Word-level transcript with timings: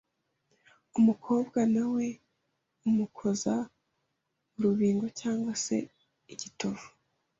Umukobwa 0.99 1.59
ntawe 1.71 2.07
umukoza 2.87 3.53
urubingo 4.57 5.05
cyangwa 5.19 5.53
se 5.65 5.77
igitovu 6.33 6.87